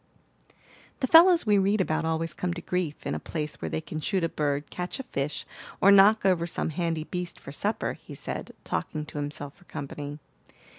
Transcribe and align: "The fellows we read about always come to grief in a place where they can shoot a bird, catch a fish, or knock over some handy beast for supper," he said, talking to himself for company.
"The 1.01 1.05
fellows 1.05 1.45
we 1.45 1.59
read 1.59 1.79
about 1.79 2.05
always 2.05 2.33
come 2.33 2.55
to 2.55 2.61
grief 2.63 3.05
in 3.05 3.13
a 3.13 3.19
place 3.19 3.61
where 3.61 3.69
they 3.69 3.81
can 3.81 3.99
shoot 4.01 4.23
a 4.23 4.29
bird, 4.29 4.71
catch 4.71 4.99
a 4.99 5.03
fish, 5.03 5.45
or 5.79 5.91
knock 5.91 6.25
over 6.25 6.47
some 6.47 6.71
handy 6.71 7.03
beast 7.03 7.39
for 7.39 7.51
supper," 7.51 7.93
he 7.93 8.15
said, 8.15 8.55
talking 8.63 9.05
to 9.05 9.19
himself 9.19 9.53
for 9.57 9.65
company. 9.65 10.17